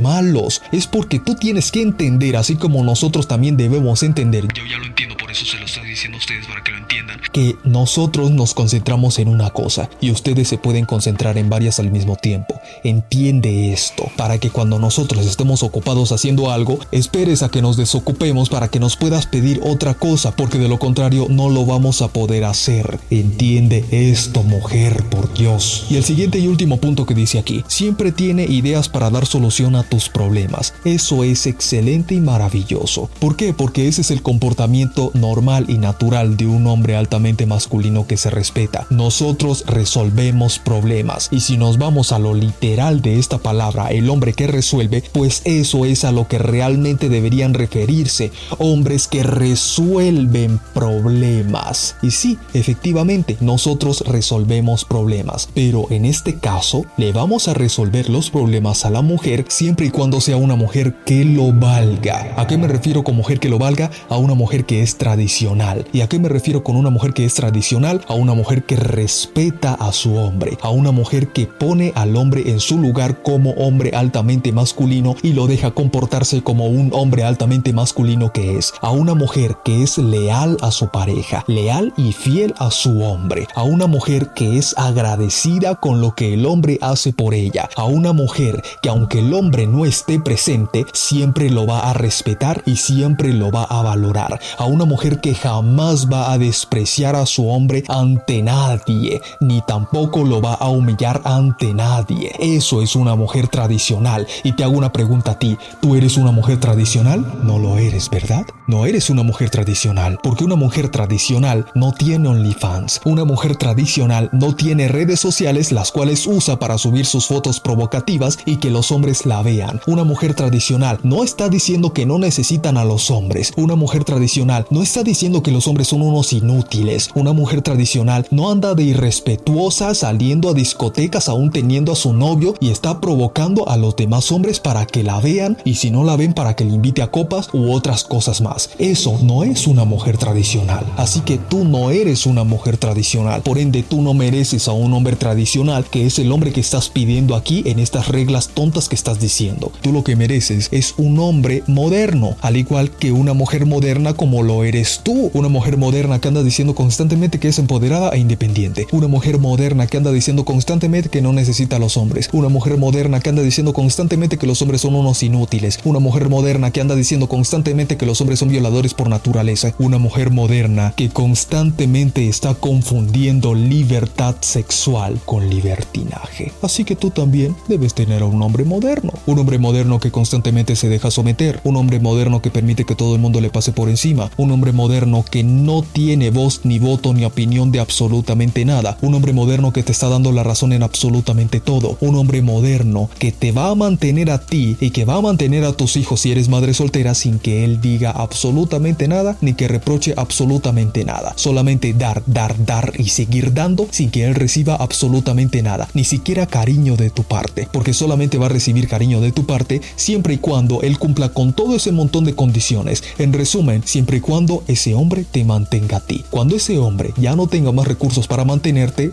malos. 0.00 0.62
Es 0.72 0.86
porque 0.86 1.18
tú 1.18 1.34
tienes 1.34 1.70
que 1.70 1.82
entender, 1.82 2.36
así 2.36 2.56
como 2.56 2.82
nosotros 2.84 3.28
también 3.28 3.56
debemos 3.56 4.02
entender. 4.02 4.46
Yo 4.54 4.64
ya 4.64 4.78
lo 4.78 4.84
entiendo, 4.84 5.16
por 5.16 5.25
eso 5.36 5.44
se 5.44 5.58
lo 5.58 5.66
estoy 5.66 5.86
diciendo 5.86 6.16
a 6.16 6.20
ustedes 6.20 6.46
para 6.46 6.64
que 6.64 6.72
lo 6.72 6.78
entiendan. 6.78 7.20
Que 7.32 7.56
nosotros 7.64 8.30
nos 8.30 8.54
concentramos 8.54 9.18
en 9.18 9.28
una 9.28 9.50
cosa 9.50 9.90
y 10.00 10.10
ustedes 10.10 10.48
se 10.48 10.56
pueden 10.56 10.86
concentrar 10.86 11.36
en 11.36 11.50
varias 11.50 11.78
al 11.78 11.90
mismo 11.90 12.16
tiempo. 12.16 12.58
Entiende 12.84 13.72
esto, 13.72 14.10
para 14.16 14.38
que 14.38 14.50
cuando 14.50 14.78
nosotros 14.78 15.26
estemos 15.26 15.62
ocupados 15.62 16.12
haciendo 16.12 16.50
algo, 16.50 16.78
esperes 16.90 17.42
a 17.42 17.50
que 17.50 17.60
nos 17.60 17.76
desocupemos 17.76 18.48
para 18.48 18.68
que 18.68 18.80
nos 18.80 18.96
puedas 18.96 19.26
pedir 19.26 19.60
otra 19.62 19.94
cosa, 19.94 20.34
porque 20.34 20.58
de 20.58 20.68
lo 20.68 20.78
contrario 20.78 21.26
no 21.28 21.50
lo 21.50 21.66
vamos 21.66 22.00
a 22.00 22.08
poder 22.08 22.44
hacer. 22.44 22.98
Entiende 23.10 23.84
esto, 23.90 24.42
mujer, 24.42 25.04
por 25.10 25.32
Dios. 25.34 25.84
Y 25.90 25.96
el 25.96 26.04
siguiente 26.04 26.38
y 26.38 26.48
último 26.48 26.78
punto 26.78 27.04
que 27.04 27.14
dice 27.14 27.38
aquí, 27.38 27.62
siempre 27.68 28.10
tiene 28.10 28.44
ideas 28.44 28.88
para 28.88 29.10
dar 29.10 29.26
solución 29.26 29.76
a 29.76 29.82
tus 29.82 30.08
problemas. 30.08 30.72
Eso 30.84 31.24
es 31.24 31.46
excelente 31.46 32.14
y 32.14 32.20
maravilloso. 32.20 33.10
¿Por 33.20 33.36
qué? 33.36 33.52
Porque 33.52 33.88
ese 33.88 34.00
es 34.00 34.10
el 34.10 34.22
comportamiento 34.22 35.10
normal 35.26 35.64
y 35.66 35.78
natural 35.78 36.36
de 36.36 36.46
un 36.46 36.68
hombre 36.68 36.94
altamente 36.96 37.46
masculino 37.46 38.06
que 38.06 38.16
se 38.16 38.30
respeta. 38.30 38.86
Nosotros 38.90 39.64
resolvemos 39.66 40.60
problemas. 40.60 41.28
Y 41.32 41.40
si 41.40 41.56
nos 41.56 41.78
vamos 41.78 42.12
a 42.12 42.20
lo 42.20 42.32
literal 42.32 43.02
de 43.02 43.18
esta 43.18 43.38
palabra, 43.38 43.88
el 43.88 44.08
hombre 44.08 44.34
que 44.34 44.46
resuelve, 44.46 45.02
pues 45.12 45.42
eso 45.44 45.84
es 45.84 46.04
a 46.04 46.12
lo 46.12 46.28
que 46.28 46.38
realmente 46.38 47.08
deberían 47.08 47.54
referirse. 47.54 48.30
Hombres 48.58 49.08
que 49.08 49.24
resuelven 49.24 50.60
problemas. 50.72 51.96
Y 52.02 52.12
sí, 52.12 52.38
efectivamente, 52.54 53.36
nosotros 53.40 54.04
resolvemos 54.06 54.84
problemas. 54.84 55.48
Pero 55.54 55.86
en 55.90 56.04
este 56.04 56.36
caso, 56.38 56.84
le 56.96 57.12
vamos 57.12 57.48
a 57.48 57.54
resolver 57.54 58.08
los 58.10 58.30
problemas 58.30 58.84
a 58.84 58.90
la 58.90 59.02
mujer 59.02 59.44
siempre 59.48 59.86
y 59.86 59.90
cuando 59.90 60.20
sea 60.20 60.36
una 60.36 60.54
mujer 60.54 60.94
que 61.04 61.24
lo 61.24 61.52
valga. 61.52 62.34
¿A 62.36 62.46
qué 62.46 62.56
me 62.58 62.68
refiero 62.68 63.02
con 63.02 63.16
mujer 63.16 63.40
que 63.40 63.48
lo 63.48 63.58
valga? 63.58 63.90
A 64.08 64.18
una 64.18 64.34
mujer 64.34 64.66
que 64.66 64.82
es 64.82 64.96
tradicional. 65.06 65.86
¿Y 65.92 66.00
a 66.00 66.08
qué 66.08 66.18
me 66.18 66.28
refiero 66.28 66.64
con 66.64 66.74
una 66.74 66.90
mujer 66.90 67.12
que 67.12 67.24
es 67.24 67.34
tradicional? 67.34 68.04
A 68.08 68.14
una 68.14 68.34
mujer 68.34 68.64
que 68.64 68.74
respeta 68.74 69.74
a 69.74 69.92
su 69.92 70.16
hombre. 70.16 70.58
A 70.62 70.70
una 70.70 70.90
mujer 70.90 71.28
que 71.28 71.46
pone 71.46 71.92
al 71.94 72.16
hombre 72.16 72.50
en 72.50 72.58
su 72.58 72.76
lugar 72.76 73.22
como 73.22 73.50
hombre 73.52 73.92
altamente 73.94 74.50
masculino 74.50 75.14
y 75.22 75.32
lo 75.32 75.46
deja 75.46 75.70
comportarse 75.70 76.42
como 76.42 76.66
un 76.66 76.90
hombre 76.92 77.22
altamente 77.22 77.72
masculino 77.72 78.32
que 78.32 78.58
es. 78.58 78.74
A 78.80 78.90
una 78.90 79.14
mujer 79.14 79.58
que 79.64 79.84
es 79.84 79.96
leal 79.96 80.56
a 80.60 80.72
su 80.72 80.88
pareja. 80.88 81.44
Leal 81.46 81.94
y 81.96 82.10
fiel 82.10 82.52
a 82.58 82.72
su 82.72 83.00
hombre. 83.04 83.46
A 83.54 83.62
una 83.62 83.86
mujer 83.86 84.32
que 84.34 84.58
es 84.58 84.74
agradecida 84.76 85.76
con 85.76 86.00
lo 86.00 86.16
que 86.16 86.34
el 86.34 86.46
hombre 86.46 86.80
hace 86.80 87.12
por 87.12 87.32
ella. 87.32 87.68
A 87.76 87.84
una 87.84 88.12
mujer 88.12 88.60
que 88.82 88.88
aunque 88.88 89.20
el 89.20 89.32
hombre 89.34 89.68
no 89.68 89.86
esté 89.86 90.18
presente, 90.18 90.84
siempre 90.92 91.48
lo 91.48 91.64
va 91.64 91.88
a 91.90 91.92
respetar 91.92 92.64
y 92.66 92.74
siempre 92.74 93.32
lo 93.32 93.52
va 93.52 93.62
a 93.62 93.82
valorar. 93.82 94.40
A 94.58 94.64
una 94.64 94.84
mujer 94.84 94.95
que 94.96 95.34
jamás 95.34 96.08
va 96.10 96.32
a 96.32 96.38
despreciar 96.38 97.16
a 97.16 97.26
su 97.26 97.48
hombre 97.48 97.84
ante 97.88 98.42
nadie, 98.42 99.20
ni 99.40 99.60
tampoco 99.66 100.24
lo 100.24 100.40
va 100.40 100.54
a 100.54 100.68
humillar 100.68 101.20
ante 101.24 101.74
nadie. 101.74 102.32
Eso 102.38 102.82
es 102.82 102.96
una 102.96 103.14
mujer 103.14 103.48
tradicional. 103.48 104.26
Y 104.42 104.52
te 104.52 104.64
hago 104.64 104.76
una 104.76 104.92
pregunta 104.92 105.32
a 105.32 105.38
ti, 105.38 105.58
¿tú 105.80 105.96
eres 105.96 106.16
una 106.16 106.32
mujer 106.32 106.58
tradicional? 106.58 107.40
No 107.42 107.58
lo 107.58 107.78
eres, 107.78 108.08
¿verdad? 108.10 108.46
No 108.66 108.86
eres 108.86 109.10
una 109.10 109.22
mujer 109.22 109.50
tradicional, 109.50 110.18
porque 110.22 110.44
una 110.44 110.56
mujer 110.56 110.88
tradicional 110.88 111.66
no 111.74 111.92
tiene 111.92 112.28
OnlyFans. 112.28 113.02
Una 113.04 113.24
mujer 113.24 113.56
tradicional 113.56 114.30
no 114.32 114.54
tiene 114.54 114.88
redes 114.88 115.20
sociales 115.20 115.72
las 115.72 115.92
cuales 115.92 116.26
usa 116.26 116.58
para 116.58 116.78
subir 116.78 117.06
sus 117.06 117.26
fotos 117.26 117.60
provocativas 117.60 118.38
y 118.46 118.56
que 118.56 118.70
los 118.70 118.90
hombres 118.90 119.26
la 119.26 119.42
vean. 119.42 119.80
Una 119.86 120.04
mujer 120.04 120.34
tradicional 120.34 120.98
no 121.02 121.22
está 121.22 121.48
diciendo 121.48 121.92
que 121.92 122.06
no 122.06 122.18
necesitan 122.18 122.76
a 122.76 122.84
los 122.84 123.10
hombres. 123.10 123.52
Una 123.56 123.76
mujer 123.76 124.04
tradicional 124.04 124.66
no 124.70 124.82
está 124.86 125.02
diciendo 125.02 125.42
que 125.42 125.50
los 125.50 125.66
hombres 125.66 125.88
son 125.88 126.00
unos 126.00 126.32
inútiles. 126.32 127.10
Una 127.14 127.32
mujer 127.32 127.60
tradicional 127.60 128.24
no 128.30 128.50
anda 128.50 128.74
de 128.74 128.84
irrespetuosa 128.84 129.94
saliendo 129.94 130.48
a 130.48 130.54
discotecas 130.54 131.28
aún 131.28 131.50
teniendo 131.50 131.90
a 131.90 131.96
su 131.96 132.12
novio 132.12 132.54
y 132.60 132.70
está 132.70 133.00
provocando 133.00 133.68
a 133.68 133.76
los 133.76 133.96
demás 133.96 134.30
hombres 134.30 134.60
para 134.60 134.86
que 134.86 135.02
la 135.02 135.20
vean 135.20 135.58
y 135.64 135.74
si 135.74 135.90
no 135.90 136.04
la 136.04 136.16
ven 136.16 136.34
para 136.34 136.54
que 136.54 136.64
le 136.64 136.72
invite 136.72 137.02
a 137.02 137.10
copas 137.10 137.48
u 137.52 137.72
otras 137.72 138.04
cosas 138.04 138.40
más. 138.40 138.70
Eso 138.78 139.18
no 139.22 139.42
es 139.42 139.66
una 139.66 139.84
mujer 139.84 140.18
tradicional. 140.18 140.86
Así 140.96 141.20
que 141.20 141.38
tú 141.38 141.64
no 141.64 141.90
eres 141.90 142.24
una 142.24 142.44
mujer 142.44 142.76
tradicional. 142.76 143.42
Por 143.42 143.58
ende, 143.58 143.82
tú 143.82 144.02
no 144.02 144.14
mereces 144.14 144.68
a 144.68 144.72
un 144.72 144.92
hombre 144.94 145.16
tradicional 145.16 145.84
que 145.84 146.06
es 146.06 146.20
el 146.20 146.30
hombre 146.30 146.52
que 146.52 146.60
estás 146.60 146.90
pidiendo 146.90 147.34
aquí 147.34 147.64
en 147.66 147.80
estas 147.80 148.06
reglas 148.06 148.48
tontas 148.48 148.88
que 148.88 148.94
estás 148.94 149.18
diciendo. 149.18 149.72
Tú 149.82 149.92
lo 149.92 150.04
que 150.04 150.14
mereces 150.14 150.68
es 150.70 150.94
un 150.96 151.18
hombre 151.18 151.64
moderno, 151.66 152.36
al 152.40 152.56
igual 152.56 152.90
que 152.90 153.10
una 153.10 153.32
mujer 153.34 153.66
moderna 153.66 154.14
como 154.14 154.44
lo 154.44 154.62
eres 154.62 154.75
tú. 154.84 155.30
Una 155.34 155.48
mujer 155.48 155.76
moderna 155.76 156.18
que 156.18 156.28
anda 156.28 156.42
diciendo 156.42 156.74
constantemente 156.74 157.38
que 157.38 157.48
es 157.48 157.58
empoderada 157.58 158.10
e 158.10 158.18
independiente. 158.18 158.86
Una 158.92 159.08
mujer 159.08 159.38
moderna 159.38 159.86
que 159.86 159.96
anda 159.96 160.12
diciendo 160.12 160.44
constantemente 160.44 161.08
que 161.08 161.22
no 161.22 161.32
necesita 161.32 161.76
a 161.76 161.78
los 161.78 161.96
hombres. 161.96 162.28
Una 162.32 162.48
mujer 162.48 162.76
moderna 162.76 163.20
que 163.20 163.30
anda 163.30 163.42
diciendo 163.42 163.72
constantemente 163.72 164.38
que 164.38 164.46
los 164.46 164.60
hombres 164.62 164.80
son 164.80 164.94
unos 164.94 165.22
inútiles. 165.22 165.78
Una 165.84 165.98
mujer 165.98 166.28
moderna 166.28 166.70
que 166.70 166.80
anda 166.80 166.94
diciendo 166.94 167.28
constantemente 167.28 167.96
que 167.96 168.06
los 168.06 168.20
hombres 168.20 168.38
son 168.38 168.48
violadores 168.48 168.94
por 168.94 169.08
naturaleza. 169.08 169.74
Una 169.78 169.98
mujer 169.98 170.30
moderna 170.30 170.92
que 170.96 171.08
constantemente 171.08 172.28
está 172.28 172.54
confundiendo 172.54 173.54
libertad 173.54 174.36
sexual 174.40 175.18
con 175.24 175.48
libertinaje. 175.48 176.52
Así 176.62 176.84
que 176.84 176.96
tú 176.96 177.10
también 177.10 177.56
debes 177.68 177.94
tener 177.94 178.22
a 178.22 178.26
un 178.26 178.42
hombre 178.42 178.64
moderno. 178.64 179.12
Un 179.26 179.38
hombre 179.38 179.58
moderno 179.58 180.00
que 180.00 180.10
constantemente 180.10 180.76
se 180.76 180.88
deja 180.88 181.10
someter. 181.10 181.60
Un 181.64 181.76
hombre 181.76 182.00
moderno 182.00 182.42
que 182.42 182.50
permite 182.50 182.84
que 182.84 182.94
todo 182.94 183.14
el 183.14 183.20
mundo 183.20 183.40
le 183.40 183.50
pase 183.50 183.72
por 183.72 183.88
encima. 183.88 184.30
Un 184.36 184.50
hombre 184.66 184.72
moderno 184.72 185.24
que 185.30 185.44
no 185.44 185.82
tiene 185.82 186.30
voz 186.30 186.62
ni 186.64 186.80
voto 186.80 187.14
ni 187.14 187.24
opinión 187.24 187.70
de 187.70 187.78
absolutamente 187.78 188.64
nada. 188.64 188.98
Un 189.00 189.14
hombre 189.14 189.32
moderno 189.32 189.72
que 189.72 189.84
te 189.84 189.92
está 189.92 190.08
dando 190.08 190.32
la 190.32 190.42
razón 190.42 190.72
en 190.72 190.82
absolutamente 190.82 191.60
todo. 191.60 191.96
Un 192.00 192.16
hombre 192.16 192.42
moderno 192.42 193.08
que 193.20 193.30
te 193.30 193.52
va 193.52 193.70
a 193.70 193.76
mantener 193.76 194.28
a 194.32 194.44
ti 194.44 194.76
y 194.80 194.90
que 194.90 195.04
va 195.04 195.16
a 195.16 195.20
mantener 195.20 195.64
a 195.64 195.72
tus 195.72 195.96
hijos 195.96 196.20
si 196.20 196.32
eres 196.32 196.48
madre 196.48 196.74
soltera 196.74 197.14
sin 197.14 197.38
que 197.38 197.62
él 197.62 197.80
diga 197.80 198.10
absolutamente 198.10 199.06
nada 199.06 199.36
ni 199.40 199.54
que 199.54 199.68
reproche 199.68 200.14
absolutamente 200.16 201.04
nada. 201.04 201.34
Solamente 201.36 201.92
dar, 201.92 202.24
dar, 202.26 202.56
dar 202.64 202.92
y 202.98 203.10
seguir 203.10 203.54
dando 203.54 203.86
sin 203.92 204.10
que 204.10 204.24
él 204.24 204.34
reciba 204.34 204.74
absolutamente 204.74 205.62
nada. 205.62 205.88
Ni 205.94 206.02
siquiera 206.02 206.46
cariño 206.46 206.96
de 206.96 207.10
tu 207.10 207.22
parte. 207.22 207.68
Porque 207.70 207.92
solamente 207.92 208.36
va 208.36 208.46
a 208.46 208.48
recibir 208.48 208.88
cariño 208.88 209.20
de 209.20 209.30
tu 209.30 209.46
parte 209.46 209.80
siempre 209.94 210.34
y 210.34 210.38
cuando 210.38 210.82
él 210.82 210.98
cumpla 210.98 211.28
con 211.28 211.52
todo 211.52 211.76
ese 211.76 211.92
montón 211.92 212.24
de 212.24 212.34
condiciones. 212.34 213.04
En 213.18 213.32
resumen, 213.32 213.82
siempre 213.84 214.16
y 214.16 214.20
cuando 214.20 214.55
ese 214.66 214.94
hombre 214.94 215.24
te 215.24 215.44
mantenga 215.44 215.98
a 215.98 216.00
ti. 216.00 216.24
Cuando 216.30 216.56
ese 216.56 216.78
hombre 216.78 217.12
ya 217.16 217.36
no 217.36 217.46
tenga 217.46 217.72
más 217.72 217.86
recursos 217.86 218.26
para 218.26 218.44
mantenerte, 218.44 219.12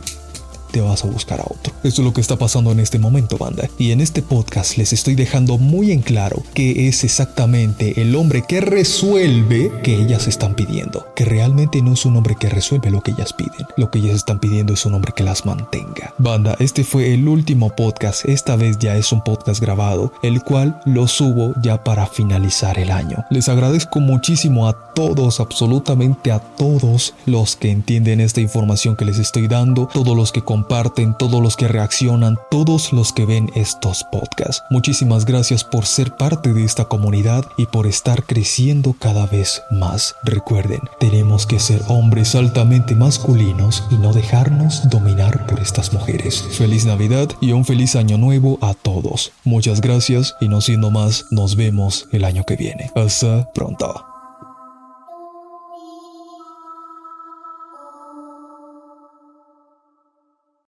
te 0.73 0.81
vas 0.81 1.05
a 1.05 1.07
buscar 1.07 1.39
a 1.39 1.43
otro. 1.43 1.71
Esto 1.83 2.01
es 2.01 2.05
lo 2.05 2.13
que 2.13 2.19
está 2.19 2.35
pasando 2.35 2.71
en 2.71 2.79
este 2.79 2.97
momento, 2.97 3.37
banda. 3.37 3.69
Y 3.77 3.91
en 3.91 4.01
este 4.01 4.23
podcast 4.23 4.77
les 4.77 4.91
estoy 4.91 5.13
dejando 5.13 5.59
muy 5.59 5.91
en 5.91 6.01
claro 6.01 6.41
que 6.55 6.87
es 6.87 7.03
exactamente 7.03 8.01
el 8.01 8.15
hombre 8.15 8.43
que 8.47 8.59
resuelve 8.59 9.71
que 9.83 9.95
ellas 9.95 10.27
están 10.27 10.55
pidiendo. 10.55 11.05
Que 11.15 11.25
realmente 11.25 11.83
no 11.83 11.93
es 11.93 12.05
un 12.05 12.17
hombre 12.17 12.35
que 12.39 12.49
resuelve 12.49 12.89
lo 12.89 13.01
que 13.01 13.11
ellas 13.11 13.33
piden. 13.33 13.67
Lo 13.77 13.91
que 13.91 13.99
ellas 13.99 14.15
están 14.15 14.39
pidiendo 14.39 14.73
es 14.73 14.83
un 14.87 14.95
hombre 14.95 15.13
que 15.15 15.23
las 15.23 15.45
mantenga. 15.45 16.15
Banda, 16.17 16.55
este 16.59 16.83
fue 16.83 17.13
el 17.13 17.27
último 17.27 17.69
podcast. 17.75 18.25
Esta 18.25 18.55
vez 18.55 18.79
ya 18.79 18.97
es 18.97 19.11
un 19.11 19.23
podcast 19.23 19.61
grabado, 19.61 20.11
el 20.23 20.41
cual 20.41 20.81
lo 20.85 21.07
subo 21.07 21.53
ya 21.61 21.83
para 21.83 22.07
finalizar 22.07 22.79
el 22.79 22.89
año. 22.89 23.23
Les 23.29 23.47
agradezco 23.47 23.99
muchísimo 23.99 24.67
a 24.67 24.93
todos, 24.95 25.39
absolutamente 25.39 26.31
a 26.31 26.39
todos 26.39 27.13
los 27.27 27.55
que 27.55 27.69
entienden 27.69 28.21
esta 28.21 28.41
información 28.41 28.95
que 28.95 29.05
les 29.05 29.19
estoy 29.19 29.47
dando, 29.47 29.87
todos 29.93 30.17
los 30.17 30.31
que 30.31 30.41
comparten 30.41 30.62
comparten, 30.63 31.13
todos 31.13 31.41
los 31.41 31.57
que 31.57 31.67
reaccionan, 31.67 32.37
todos 32.49 32.93
los 32.93 33.11
que 33.11 33.25
ven 33.25 33.51
estos 33.53 34.05
podcasts. 34.05 34.63
Muchísimas 34.69 35.25
gracias 35.25 35.65
por 35.65 35.85
ser 35.85 36.15
parte 36.15 36.53
de 36.53 36.63
esta 36.63 36.85
comunidad 36.85 37.45
y 37.57 37.65
por 37.65 37.85
estar 37.85 38.23
creciendo 38.23 38.95
cada 38.97 39.25
vez 39.25 39.61
más. 39.71 40.15
Recuerden, 40.23 40.79
tenemos 40.99 41.45
que 41.45 41.59
ser 41.59 41.81
hombres 41.89 42.33
altamente 42.35 42.95
masculinos 42.95 43.83
y 43.91 43.95
no 43.95 44.13
dejarnos 44.13 44.89
dominar 44.89 45.45
por 45.47 45.59
estas 45.59 45.91
mujeres. 45.91 46.41
Feliz 46.51 46.85
Navidad 46.85 47.27
y 47.41 47.51
un 47.51 47.65
feliz 47.65 47.97
año 47.97 48.17
nuevo 48.17 48.57
a 48.61 48.73
todos. 48.73 49.33
Muchas 49.43 49.81
gracias 49.81 50.35
y 50.39 50.47
no 50.47 50.61
siendo 50.61 50.91
más, 50.91 51.25
nos 51.29 51.57
vemos 51.57 52.07
el 52.13 52.23
año 52.23 52.45
que 52.45 52.55
viene. 52.55 52.89
Hasta 52.95 53.51
pronto. 53.51 54.12